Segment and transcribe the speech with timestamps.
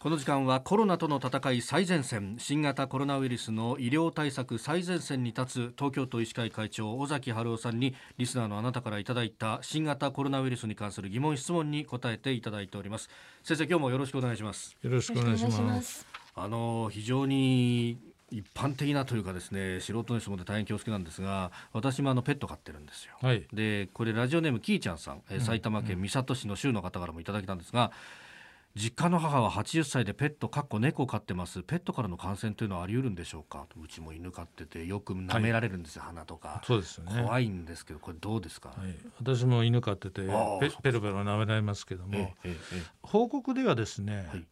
[0.00, 13.10] この時間はコロナとの戦い最前線新型コロナウイルスの医療対策最前線に立つ東京都医師会会長尾崎治夫さんにリスナーのあなたからいただいた新型コロナウイルスに関する疑問質問に答えていただいております。
[13.42, 14.76] 先生今日もよろしくお願いします。
[14.80, 16.06] よろしくお願いします。
[16.36, 17.98] あの非常に
[18.30, 27.86] 一般的なというかですね素人の質問で大変恐縮なんですが私もあのペット飼ってるんですよ、はい、でこれラジオネームキーちゃんさん、うん、埼玉県三郷市の州の方からもいただきたんですが、
[28.22, 28.27] うん
[28.78, 31.64] 実家の母は80歳でペットかっこ猫を飼ってます。
[31.64, 33.66] ペットからの感染というのはあり得るんでしょうか？
[33.82, 36.62] うちも犬飼っててよく舐められるんですよ、はい、鼻とか。
[36.64, 37.22] そうですね。
[37.22, 42.56] 怖いんですけどこれどうですか、はい、私も犬飼っててペペロペロ舐められますけども、えええ、
[43.02, 44.46] 報告ではですね、はい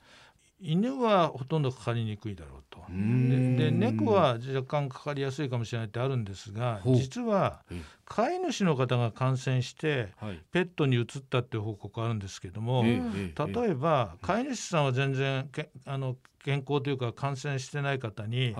[0.61, 2.81] 犬はほとんどかかりにくいだろうと。
[2.89, 7.63] で猫は若干かかりやすいかもしれないってあるんですが実は
[8.05, 10.09] 飼い主の方が感染して
[10.53, 18.55] ペットに移ったっていう報告あるんですけども例えば飼い主さんは全然けあの健康というか感染してない方に、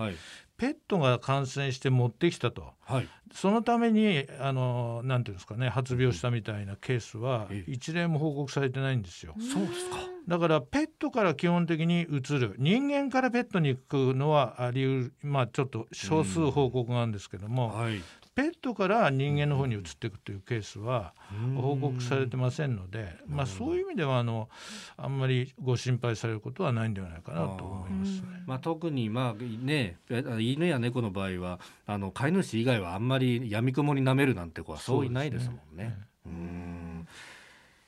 [0.57, 9.35] ペットが感染して持ってきたと、はい、そのためにあのなんていうんですかね発病したみたいなケースは一例も報告されてないんですよ。
[9.39, 12.55] そうですかだからペットから基本的に移る。
[12.57, 18.01] 人間からペットに行くのはありうるまあちょっと少数報告があるんですけども、はい、
[18.37, 21.15] ペットから人間の方に移っていくというケースは
[21.55, 24.47] 報告されてませんので、まあ、そういう意味ではあの
[24.95, 29.97] あんまりご心配されることはないんではないかなと思います、ね、まあ、特に、まあね、
[30.39, 35.97] 犬や猫の場合はあの飼い主以外はあんまりやみくもに舐めるなんて子はそういないですもんね。
[36.27, 36.56] うん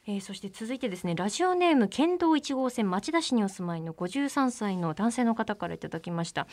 [0.10, 6.48] えー、そして続いてですねラジオネーム県道1号線町田市にお住まいの53歳の男性の方からいただきました。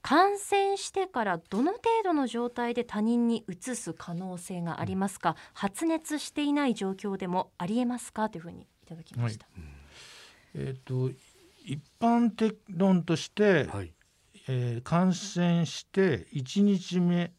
[0.00, 8.30] 感染してからどの程度の状態で他人に移す可能性がありますか、発熱していない状況でもありえますか？
[8.30, 9.64] というふうにいただきました、はい、
[10.54, 11.14] えっ、ー、と
[11.66, 13.92] 一般的論として、はい、
[14.48, 17.30] えー、感染して1日目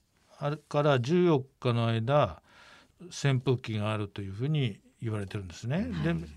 [0.69, 2.43] から14日の間
[3.09, 5.87] 潜伏期があるというふうに言われてるんですね。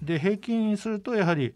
[0.02, 1.54] でで平均するとやはり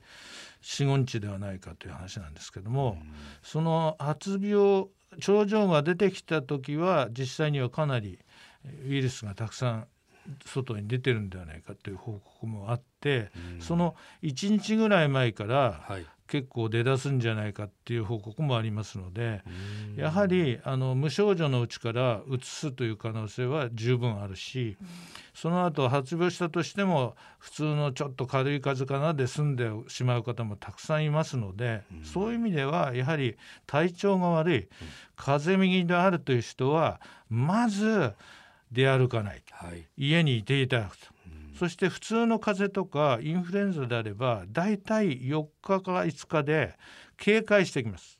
[0.63, 2.99] 45日ではないかという話なんですけども、
[3.43, 4.87] その発病
[5.19, 8.19] 症状が出てきた時は実際にはかなり
[8.87, 9.87] ウイルスがたくさん
[10.45, 15.83] 外に出てるんではないかという報告もあって、その1日ぐらい前から
[16.31, 19.43] 結構出だすんじゃないかっていう報告もありますので
[19.97, 24.77] やはりあの無症状のうちからうつすという可能性は十分あるし
[25.35, 33.37] その後発病したとしても普通のちょっと軽い風邪かなで済んでしまう方もたくさんいますのでそういう意味ではやはり
[33.67, 34.69] 体調が悪い
[35.17, 38.13] 風邪右であるという人はまず
[38.71, 41.20] 出歩かない、はい、家にいていただくと。
[41.59, 46.75] そして普通の風邪とかインフルエンザであれば大体4日から5日で
[47.21, 48.19] 警戒してきます。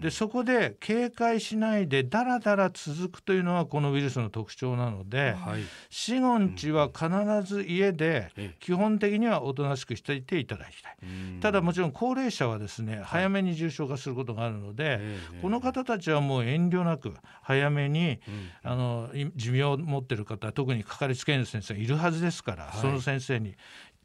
[0.00, 7.08] でそこで警戒しないでだらだら続くというのはこのウイルスの特徴なので、はい、死後日は必
[7.48, 10.96] ず家で基本的にはおとなしくしていていただきたい。
[11.40, 15.00] ただもちろん高齢者はですね早めに重症化することがあるので、
[15.40, 18.18] この方たちはもう遠慮なく早めに、
[18.64, 23.54] あの寿命を持ってる方特にかかりつけ医の先生いるはずですから、はい、その先生に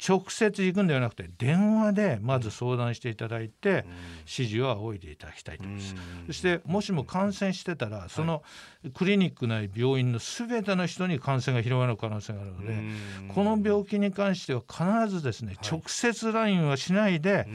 [0.06, 3.86] 直接行くんではなくて電話でまず相談していただいて
[4.20, 5.96] 指示を仰いでいただきたいと思います。
[6.28, 8.44] そしてもしも感染してたらその
[8.94, 12.78] クリニック内病院の全ての人に感染が広がる可能性があるので
[13.34, 17.48] この病気に関しては必ずですね直接 LINE はしないで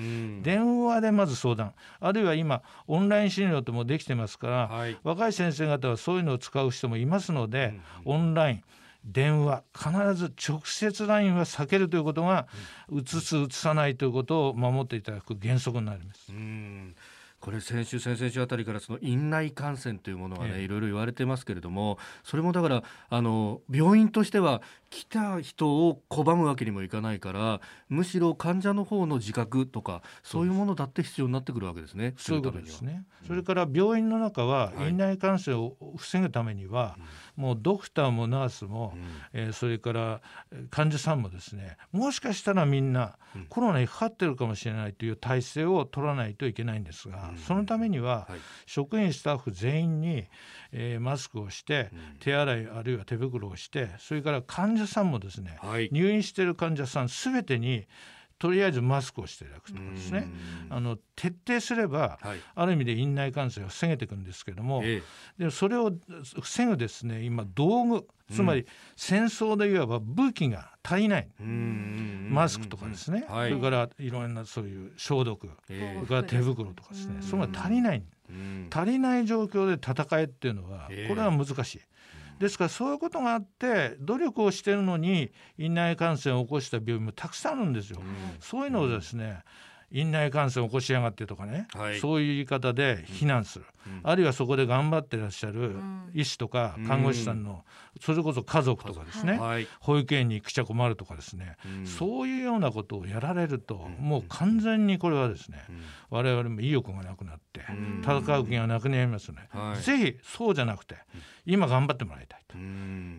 [0.42, 1.74] 電話でまず相談。
[2.00, 8.62] あるいは今オンライン診療ともできてますから若い先生方はそういうのを使う人もいますのでオンライン
[9.04, 12.46] 電話必ず直接 LINE は避けるということが、
[12.88, 16.32] うつすうつさないということを守っていただく原則になります。
[16.32, 16.94] うん。
[17.42, 32.14] これ先週先々週あたりからその院内感染というものがね、いろいろ言われてますけれどもそれもだからあの病院としては来た人を拒むわけにもいかないからむしろ患者の方の自覚とかそういうものだって必要になってくるわけですね。
[32.16, 36.96] そういうことですね、うん、それから病院の中は院内感染を防ぐためには、は
[37.31, 40.20] い、もうドクターもナースも、うん、えー、それから
[40.70, 43.16] 患者さんもですねもしかしたらみんな
[43.48, 50.26] コロナにかかってるかもしれないという体制を取らないといけないんですが、うん、そのためには、はい、職員スタッフ全員に、
[50.72, 51.90] えー、マスクをして、
[52.20, 57.86] 手洗いあるいは手袋をしてそれから患者さんもですね、はい、入院している患者さんすべてに
[58.42, 60.26] とりあえずマスクをしていただくとかですね。
[60.68, 65.00] あの徹底すれば、はい、ある意味で院内感染を防げていくんですけども、え
[65.38, 65.92] え、でそれを
[66.40, 68.66] 防ぐですね今道具つまり
[68.96, 78.02] 戦争でいわば武器が足りない、マスクとかですね、はい、それからいろんなそういう消毒、えそれから手袋とかですね、それが足りない、
[78.74, 81.80] 足りない状況で戦えっていうのはこれは難しい。
[82.42, 88.00] ですからそういうことがあって努力をしてるのに院内感染を起こした病院もたくさんあるんですよ。
[88.40, 89.44] そういうのをですね、
[89.92, 95.74] 院内感染を起こしやがってとかね、はい、そういう言い方で非難する、うん、あるいはそこで頑張ってらっしゃる
[96.14, 97.64] 医師とか看護師さんの、
[98.00, 107.60] それこそ家族とかですね、はい、保育園に行くちゃ困るとかですね、うん、そういうようなことをやられると、もう完全にこれはですね、うん、我々も意欲がなくなって、
[108.02, 110.96] 戦う気がなくなりますね、はい、ぜひそうじゃなくて
[111.44, 112.56] 今頑張ってもらいたいと。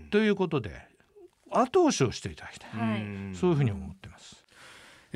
[0.10, 0.88] ということで
[1.52, 2.70] 後押しをしていただきたい、
[3.36, 4.43] そういうふうに思ってます。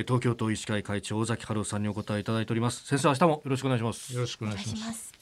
[0.04, 2.86] 東京都医師会会長尾崎春夫さんにお答えいただいております。
[2.86, 4.14] 先生明日もよろしくお願いします。
[4.14, 5.17] よろしくお願いします。